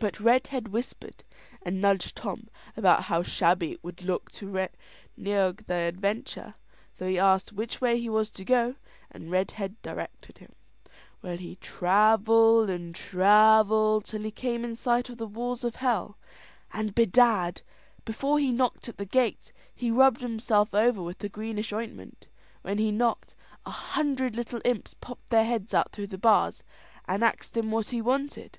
But 0.00 0.18
Redhead 0.18 0.66
whispered 0.66 1.22
and 1.62 1.80
nudged 1.80 2.16
Tom 2.16 2.48
about 2.76 3.04
how 3.04 3.22
shabby 3.22 3.70
it 3.70 3.84
would 3.84 4.02
look 4.02 4.28
to 4.32 4.46
reneague 4.50 5.66
the 5.66 5.74
adventure. 5.86 6.56
So 6.92 7.06
he 7.08 7.16
asked 7.16 7.52
which 7.52 7.80
way 7.80 8.00
he 8.00 8.08
was 8.08 8.32
to 8.32 8.44
go, 8.44 8.74
and 9.08 9.30
Redhead 9.30 9.80
directed 9.82 10.38
him. 10.38 10.52
Well, 11.22 11.36
he 11.36 11.54
travelled 11.60 12.70
and 12.70 12.92
travelled, 12.92 14.04
till 14.06 14.22
he 14.22 14.32
came 14.32 14.64
in 14.64 14.74
sight 14.74 15.08
of 15.08 15.18
the 15.18 15.28
walls 15.28 15.62
of 15.62 15.76
hell; 15.76 16.18
and, 16.72 16.92
bedad, 16.92 17.62
before 18.04 18.40
he 18.40 18.50
knocked 18.50 18.88
at 18.88 18.96
the 18.98 19.06
gates, 19.06 19.52
he 19.72 19.92
rubbed 19.92 20.22
himself 20.22 20.74
over 20.74 21.00
with 21.00 21.18
the 21.18 21.28
greenish 21.28 21.72
ointment. 21.72 22.26
When 22.62 22.78
he 22.78 22.90
knocked, 22.90 23.36
a 23.64 23.70
hundred 23.70 24.34
little 24.34 24.60
imps 24.64 24.94
popped 24.94 25.30
their 25.30 25.44
heads 25.44 25.72
out 25.72 25.92
through 25.92 26.08
the 26.08 26.18
bars, 26.18 26.64
and 27.06 27.22
axed 27.22 27.56
him 27.56 27.70
what 27.70 27.90
he 27.90 28.02
wanted. 28.02 28.58